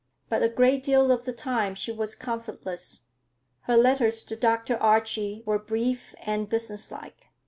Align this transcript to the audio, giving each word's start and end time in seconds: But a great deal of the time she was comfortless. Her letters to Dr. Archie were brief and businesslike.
But 0.29 0.41
a 0.41 0.49
great 0.49 0.81
deal 0.81 1.11
of 1.11 1.25
the 1.25 1.31
time 1.31 1.75
she 1.75 1.91
was 1.91 2.15
comfortless. 2.15 3.03
Her 3.67 3.77
letters 3.77 4.23
to 4.23 4.35
Dr. 4.35 4.75
Archie 4.77 5.43
were 5.45 5.59
brief 5.59 6.15
and 6.25 6.49
businesslike. 6.49 7.27